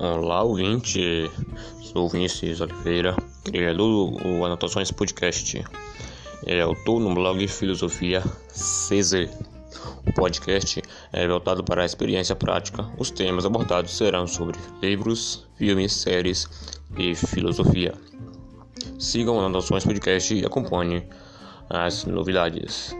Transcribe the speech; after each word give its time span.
Olá, 0.00 0.44
ouvinte. 0.44 1.28
Sou 1.82 2.08
Vinícius 2.08 2.60
Oliveira, 2.60 3.16
criador 3.42 4.12
do 4.12 4.44
Anotações 4.44 4.92
Podcast. 4.92 5.64
É 6.46 6.60
autor 6.60 7.00
no 7.00 7.12
blog 7.12 7.48
Filosofia 7.48 8.22
CZ. 8.46 9.28
O 10.06 10.12
podcast 10.12 10.80
é 11.12 11.26
voltado 11.26 11.64
para 11.64 11.82
a 11.82 11.84
experiência 11.84 12.36
prática. 12.36 12.88
Os 12.96 13.10
temas 13.10 13.44
abordados 13.44 13.96
serão 13.96 14.24
sobre 14.28 14.56
livros, 14.80 15.44
filmes, 15.56 15.94
séries 15.94 16.48
e 16.96 17.16
filosofia. 17.16 17.92
Sigam 19.00 19.34
o 19.34 19.40
Anotações 19.40 19.82
Podcast 19.82 20.32
e 20.32 20.46
acompanhe 20.46 21.08
as 21.68 22.04
novidades. 22.04 22.94